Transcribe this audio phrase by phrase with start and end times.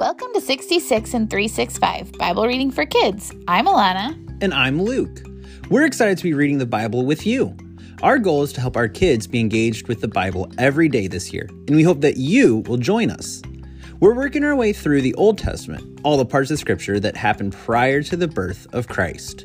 [0.00, 3.34] Welcome to 66 in 365 Bible Reading for Kids.
[3.46, 4.16] I'm Alana.
[4.40, 5.20] And I'm Luke.
[5.68, 7.54] We're excited to be reading the Bible with you.
[8.02, 11.34] Our goal is to help our kids be engaged with the Bible every day this
[11.34, 13.42] year, and we hope that you will join us.
[14.00, 17.52] We're working our way through the Old Testament, all the parts of Scripture that happened
[17.52, 19.44] prior to the birth of Christ.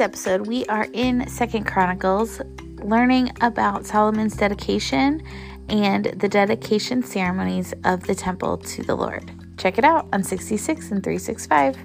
[0.00, 2.40] Episode, we are in Second Chronicles
[2.78, 5.22] learning about Solomon's dedication
[5.68, 9.30] and the dedication ceremonies of the temple to the Lord.
[9.58, 11.76] Check it out on 66 in 365.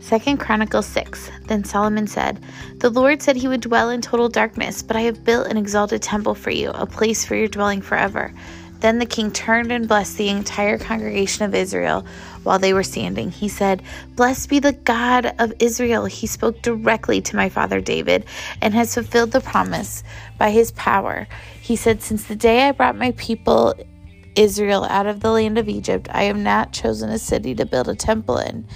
[0.00, 1.30] Second Chronicles 6.
[1.46, 2.40] Then Solomon said,
[2.76, 6.00] The Lord said he would dwell in total darkness, but I have built an exalted
[6.00, 8.32] temple for you, a place for your dwelling forever.
[8.80, 12.06] Then the king turned and blessed the entire congregation of Israel
[12.48, 13.30] while they were standing.
[13.30, 13.82] He said,
[14.16, 16.06] Blessed be the God of Israel.
[16.06, 18.24] He spoke directly to my father David
[18.62, 20.02] and has fulfilled the promise
[20.38, 21.28] by his power.
[21.60, 23.74] He said, Since the day I brought my people
[24.34, 27.86] Israel out of the land of Egypt, I have not chosen a city to build
[27.86, 28.66] a temple in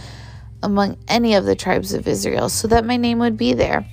[0.63, 3.87] among any of the tribes of Israel, so that my name would be there.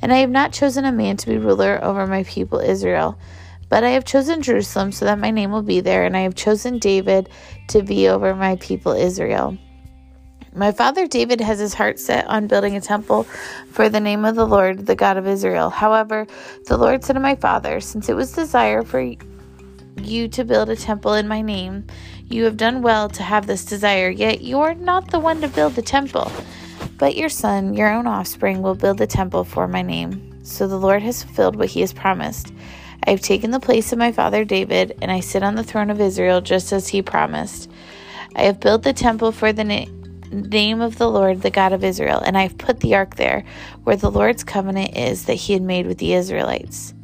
[0.00, 3.18] And I have not chosen a man to be ruler over my people Israel.
[3.70, 6.34] But I have chosen Jerusalem so that my name will be there, and I have
[6.34, 7.30] chosen David
[7.68, 9.56] to be over my people Israel.
[10.54, 13.22] My father David has his heart set on building a temple
[13.70, 15.70] for the name of the Lord, the God of Israel.
[15.70, 16.26] However,
[16.66, 19.14] the Lord said to my father, Since it was desire for
[19.96, 21.86] you to build a temple in my name,
[22.26, 25.48] you have done well to have this desire, yet you are not the one to
[25.48, 26.32] build the temple,
[26.98, 30.44] but your son, your own offspring, will build the temple for my name.
[30.44, 32.52] So the Lord has fulfilled what he has promised.
[33.06, 35.90] I have taken the place of my father David, and I sit on the throne
[35.90, 37.70] of Israel just as he promised.
[38.36, 39.86] I have built the temple for the na-
[40.30, 43.44] name of the Lord, the God of Israel, and I have put the ark there,
[43.84, 46.94] where the Lord's covenant is that he had made with the Israelites.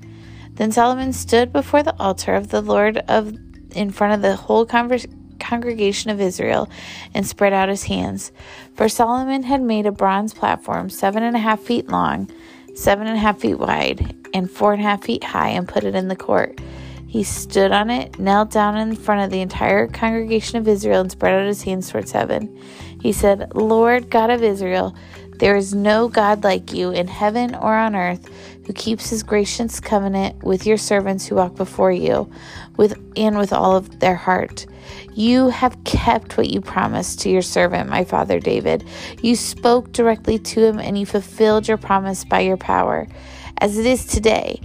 [0.54, 3.36] Then Solomon stood before the altar of the Lord of
[3.72, 6.68] in front of the whole conversation congregation of Israel
[7.14, 8.32] and spread out his hands.
[8.74, 12.30] For Solomon had made a bronze platform seven and a half feet long,
[12.74, 15.84] seven and a half feet wide, and four and a half feet high, and put
[15.84, 16.60] it in the court.
[17.06, 21.10] He stood on it, knelt down in front of the entire congregation of Israel, and
[21.10, 22.60] spread out his hands towards heaven.
[23.00, 24.94] He said, Lord God of Israel,
[25.38, 28.28] there is no God like you in heaven or on earth
[28.66, 32.30] who keeps his gracious covenant with your servants who walk before you
[32.76, 34.66] with and with all of their heart.
[35.14, 38.84] You have kept what you promised to your servant, my father David.
[39.22, 43.06] You spoke directly to him and you fulfilled your promise by your power,
[43.58, 44.60] as it is today.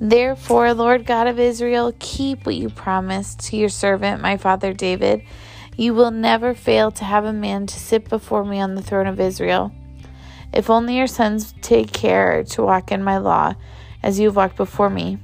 [0.00, 5.22] Therefore, Lord God of Israel, keep what you promised to your servant, my father David.
[5.76, 9.06] You will never fail to have a man to sit before me on the throne
[9.06, 9.72] of Israel.
[10.52, 13.54] If only your sons take care to walk in my law,
[14.02, 15.18] as you have walked before me.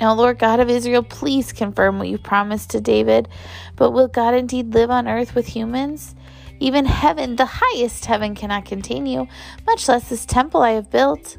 [0.00, 3.28] Now, Lord God of Israel, please confirm what you promised to David.
[3.76, 6.16] But will God indeed live on earth with humans?
[6.58, 9.28] Even heaven, the highest heaven, cannot contain you,
[9.66, 11.38] much less this temple I have built.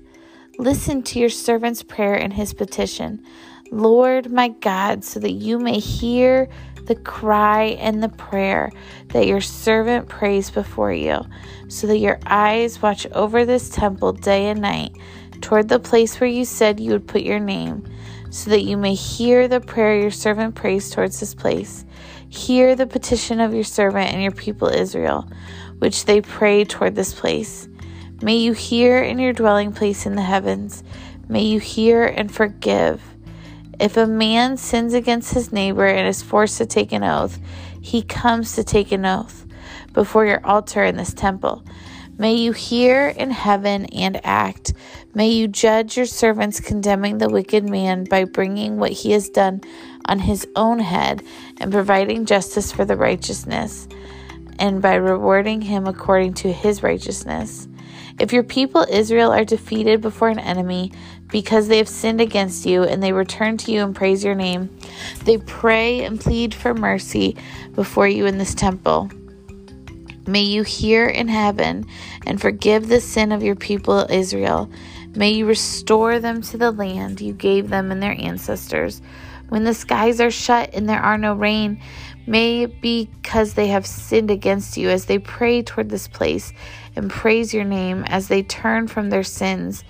[0.60, 3.24] Listen to your servant's prayer and his petition.
[3.72, 6.48] Lord my God, so that you may hear
[6.86, 8.72] the cry and the prayer
[9.10, 11.22] that your servant prays before you,
[11.70, 14.96] so that your eyes watch over this temple day and night
[15.42, 17.84] toward the place where you said you would put your name,
[18.30, 21.84] so that you may hear the prayer your servant prays towards this place.
[22.30, 25.28] Hear the petition of your servant and your people Israel,
[25.80, 27.68] which they pray toward this place.
[28.24, 30.82] May you hear in your dwelling place in the heavens.
[31.28, 33.04] May you hear and forgive.
[33.82, 37.38] If a man sins against his neighbor and is forced to take an oath,
[37.82, 39.46] he comes to take an oath
[39.92, 41.66] before your altar in this temple.
[42.18, 44.72] May you hear in heaven and act.
[45.14, 49.60] May you judge your servants, condemning the wicked man by bringing what he has done
[50.06, 51.24] on his own head
[51.60, 53.86] and providing justice for the righteousness,
[54.60, 57.68] and by rewarding him according to his righteousness.
[58.20, 60.92] If your people Israel are defeated before an enemy
[61.30, 64.70] because they have sinned against you and they return to you and praise your name,
[65.26, 67.36] they pray and plead for mercy
[67.74, 69.10] before you in this temple.
[70.26, 71.86] May you hear in heaven
[72.26, 74.70] and forgive the sin of your people Israel.
[75.16, 79.02] May you restore them to the land you gave them and their ancestors.
[79.50, 81.82] When the skies are shut and there are no rain,
[82.26, 86.54] may it be because they have sinned against you as they pray toward this place
[86.96, 89.84] and praise your name as they turn from their sins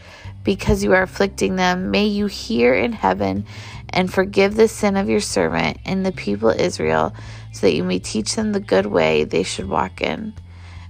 [0.44, 1.92] because you are afflicting them.
[1.92, 3.46] May you hear in heaven
[3.90, 7.14] and forgive the sin of your servant and the people Israel,
[7.52, 10.34] so that you may teach them the good way they should walk in.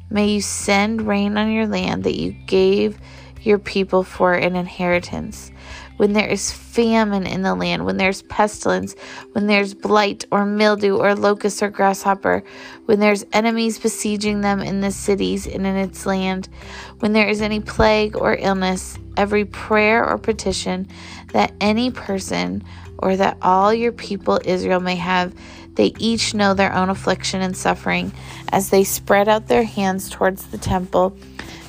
[0.10, 3.00] May you send rain on your land that you gave
[3.42, 5.52] your people for an inheritance.
[5.98, 8.96] When there is famine in the land, when there's pestilence,
[9.34, 12.44] when there's blight or mildew or locust or grasshopper,
[12.86, 16.50] when there's enemies besieging them in the cities and in its land,
[17.00, 20.88] when there is any plague or illness, every prayer or petition
[21.32, 22.64] that any person
[22.98, 25.34] or that all your people Israel may have,
[25.76, 28.12] they each know their own affliction and suffering
[28.50, 31.16] as they spread out their hands towards the temple.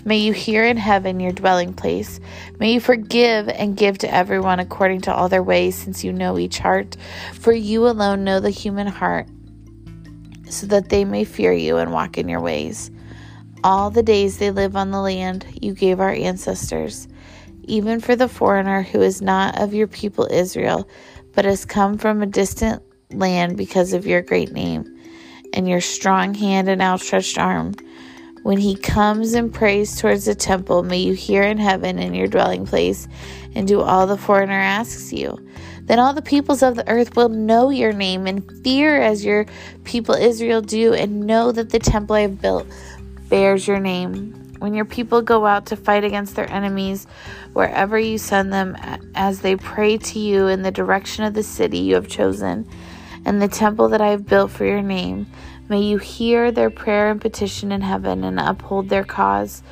[0.06, 2.20] May you hear in heaven your dwelling place.
[2.60, 6.38] May you forgive and give to everyone according to all their ways, since you know
[6.38, 6.96] each heart.
[7.32, 9.28] For you alone know the human heart,
[10.50, 12.90] so that they may fear you and walk in your ways.
[13.62, 17.08] All the days they live on the land you gave our ancestors,
[17.62, 20.86] even for the foreigner who is not of your people Israel,
[21.32, 24.90] but has come from a distant land because of your great name
[25.54, 27.74] and your strong hand and outstretched arm.
[28.44, 32.26] When he comes and prays towards the temple, may you hear in heaven in your
[32.26, 33.08] dwelling place
[33.54, 35.38] and do all the foreigner asks you.
[35.84, 39.46] Then all the peoples of the earth will know your name and fear as your
[39.84, 42.66] people Israel do, and know that the temple I have built
[43.30, 44.54] bears your name.
[44.58, 47.06] When your people go out to fight against their enemies,
[47.54, 48.76] wherever you send them,
[49.14, 52.68] as they pray to you in the direction of the city you have chosen,
[53.24, 55.26] and the temple that I have built for your name,
[55.68, 59.62] may you hear their prayer and petition in heaven and uphold their cause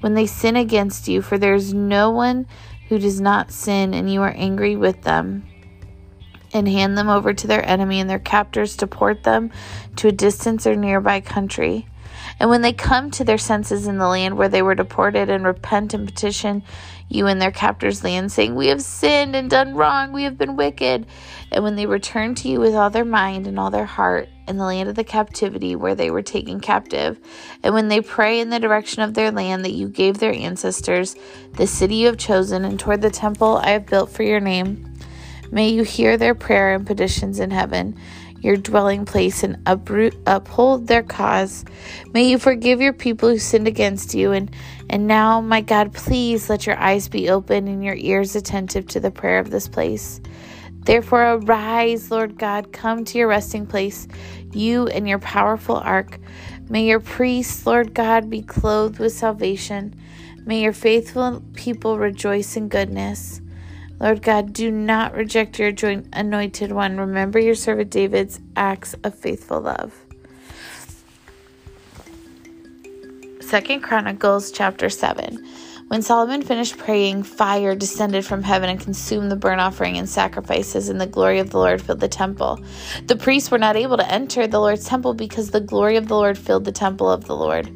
[0.00, 2.46] when they sin against you, for there is no one
[2.88, 5.44] who does not sin, and you are angry with them
[6.52, 9.50] and hand them over to their enemy and their captors to port them
[9.96, 11.86] to a distance or nearby country.
[12.40, 15.44] And when they come to their senses in the land where they were deported and
[15.44, 16.62] repent and petition
[17.10, 20.56] you and their captors' land, saying, We have sinned and done wrong, we have been
[20.56, 21.06] wicked.
[21.52, 24.56] And when they return to you with all their mind and all their heart in
[24.56, 27.18] the land of the captivity where they were taken captive,
[27.62, 31.16] and when they pray in the direction of their land that you gave their ancestors,
[31.54, 34.94] the city you have chosen, and toward the temple I have built for your name,
[35.50, 37.98] may you hear their prayer and petitions in heaven
[38.40, 41.64] your dwelling place and uproot, uphold their cause.
[42.12, 44.32] May you forgive your people who sinned against you.
[44.32, 44.54] And,
[44.88, 49.00] and now, my God, please let your eyes be open and your ears attentive to
[49.00, 50.20] the prayer of this place.
[50.84, 54.08] Therefore, arise, Lord God, come to your resting place,
[54.52, 56.18] you and your powerful ark.
[56.68, 59.94] May your priests, Lord God, be clothed with salvation.
[60.46, 63.42] May your faithful people rejoice in goodness.
[64.00, 65.72] Lord God, do not reject your
[66.14, 66.96] anointed one.
[66.96, 69.94] Remember your servant David's acts of faithful love.
[73.42, 75.44] Second Chronicles chapter 7.
[75.88, 80.88] When Solomon finished praying, fire descended from heaven and consumed the burnt offering and sacrifices,
[80.88, 82.60] and the glory of the Lord filled the temple.
[83.06, 86.14] The priests were not able to enter the Lord's temple because the glory of the
[86.14, 87.68] Lord filled the temple of the Lord.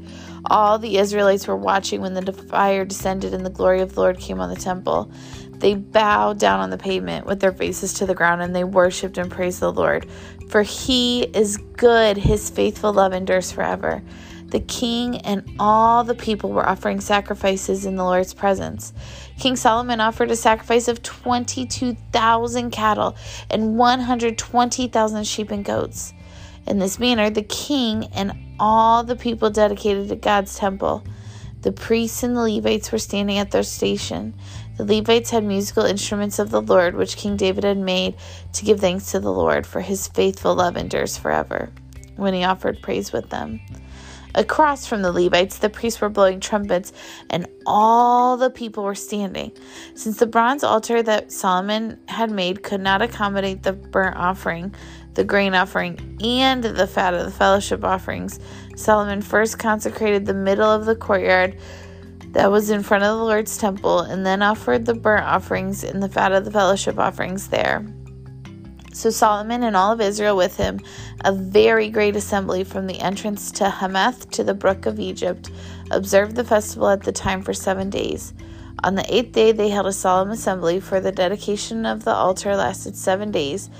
[0.50, 4.18] All the Israelites were watching when the fire descended and the glory of the Lord
[4.18, 5.10] came on the temple.
[5.52, 9.16] They bowed down on the pavement with their faces to the ground and they worshiped
[9.16, 10.06] and praised the Lord.
[10.48, 14.02] For he is good, his faithful love endures forever.
[14.48, 18.92] The king and all the people were offering sacrifices in the Lord's presence.
[19.38, 23.16] King Solomon offered a sacrifice of 22,000 cattle
[23.50, 26.12] and 120,000 sheep and goats.
[26.66, 31.04] In this manner, the king and all the people dedicated to God's temple.
[31.62, 34.34] The priests and the Levites were standing at their station.
[34.76, 38.16] The Levites had musical instruments of the Lord, which King David had made
[38.52, 41.70] to give thanks to the Lord, for his faithful love endures forever,
[42.16, 43.60] when he offered praise with them.
[44.36, 46.92] Across from the Levites, the priests were blowing trumpets,
[47.30, 49.52] and all the people were standing.
[49.94, 54.74] Since the bronze altar that Solomon had made could not accommodate the burnt offering,
[55.14, 58.40] the grain offering, and the fat of the fellowship offerings,
[58.76, 61.56] Solomon first consecrated the middle of the courtyard
[62.32, 66.02] that was in front of the Lord's temple, and then offered the burnt offerings and
[66.02, 67.86] the fat of the fellowship offerings there.
[68.92, 70.80] So Solomon and all of Israel with him,
[71.24, 75.50] a very great assembly from the entrance to Hamath to the brook of Egypt,
[75.90, 78.32] observed the festival at the time for seven days.
[78.84, 82.54] On the eighth day, they held a solemn assembly, for the dedication of the altar
[82.56, 83.70] lasted seven days,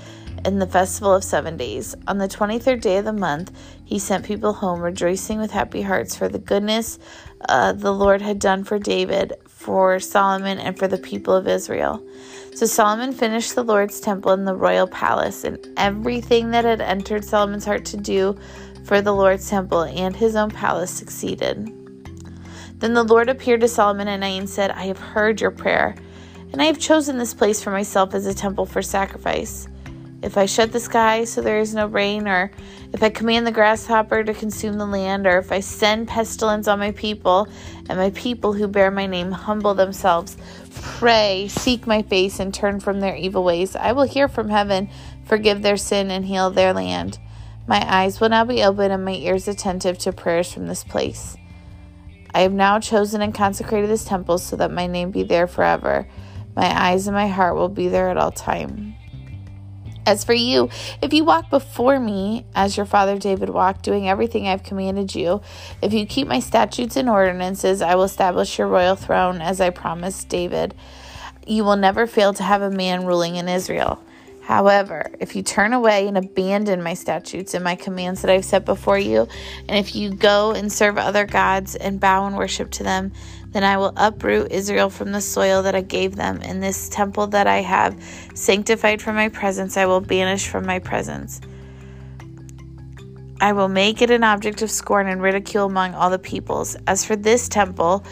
[0.45, 1.95] and the festival of seven days.
[2.07, 3.51] On the twenty third day of the month,
[3.83, 6.99] he sent people home, rejoicing with happy hearts for the goodness
[7.49, 12.05] uh, the Lord had done for David, for Solomon, and for the people of Israel.
[12.53, 17.25] So Solomon finished the Lord's temple and the royal palace, and everything that had entered
[17.25, 18.37] Solomon's heart to do
[18.85, 21.71] for the Lord's temple and his own palace succeeded.
[22.77, 25.95] Then the Lord appeared to Solomon at night and said, I have heard your prayer,
[26.51, 29.67] and I have chosen this place for myself as a temple for sacrifice.
[30.25, 32.49] If I shut the sky so there is no rain, or
[32.91, 36.79] if I command the grasshopper to consume the land, or if I send pestilence on
[36.79, 37.47] my people,
[37.87, 40.35] and my people who bear my name humble themselves,
[40.97, 44.89] pray, seek my face, and turn from their evil ways, I will hear from heaven,
[45.25, 47.19] forgive their sin, and heal their land.
[47.67, 51.37] My eyes will now be open and my ears attentive to prayers from this place.
[52.33, 56.07] I have now chosen and consecrated this temple so that my name be there forever.
[56.55, 58.95] My eyes and my heart will be there at all time.
[60.07, 60.69] As for you,
[61.01, 65.41] if you walk before me as your father David walked, doing everything I've commanded you,
[65.81, 69.71] if you keep my statutes and ordinances, I will establish your royal throne as I
[69.71, 70.75] promised David.
[71.47, 73.99] You will never fail to have a man ruling in Israel.
[74.43, 78.63] However, if you turn away and abandon my statutes and my commands that I've set
[78.63, 79.27] before you,
[79.67, 83.11] and if you go and serve other gods and bow and worship to them,
[83.55, 87.27] then I will uproot Israel from the soil that I gave them, and this temple
[87.27, 87.95] that I have
[88.33, 91.39] sanctified from my presence, I will banish from my presence.
[93.39, 96.75] I will make it an object of scorn and ridicule among all the peoples.
[96.85, 98.03] As for this temple,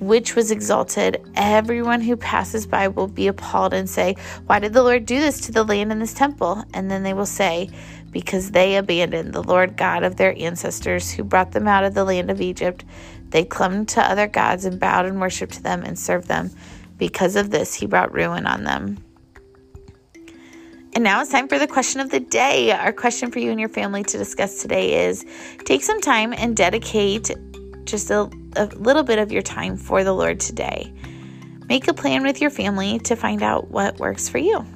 [0.00, 4.82] which was exalted, everyone who passes by will be appalled and say, Why did the
[4.82, 6.62] Lord do this to the land and this temple?
[6.74, 7.70] And then they will say,
[8.10, 12.04] Because they abandoned the Lord God of their ancestors who brought them out of the
[12.04, 12.84] land of Egypt.
[13.30, 16.50] They clung to other gods and bowed and worshiped them and served them.
[16.98, 18.98] Because of this, he brought ruin on them.
[20.92, 22.72] And now it's time for the question of the day.
[22.72, 25.24] Our question for you and your family to discuss today is
[25.64, 27.30] take some time and dedicate
[27.84, 30.92] just a, a little bit of your time for the Lord today.
[31.68, 34.66] Make a plan with your family to find out what works for you.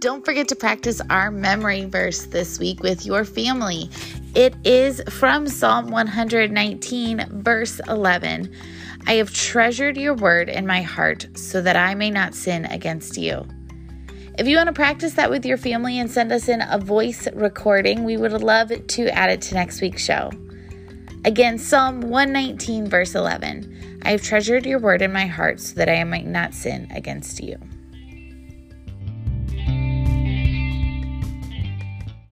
[0.00, 3.90] Don't forget to practice our memory verse this week with your family.
[4.32, 8.54] It is from Psalm 119, verse 11.
[9.08, 13.16] I have treasured your word in my heart so that I may not sin against
[13.16, 13.44] you.
[14.38, 17.26] If you want to practice that with your family and send us in a voice
[17.32, 20.30] recording, we would love to add it to next week's show.
[21.24, 25.88] Again, Psalm 119, verse 11 I have treasured your word in my heart so that
[25.88, 27.58] I might not sin against you.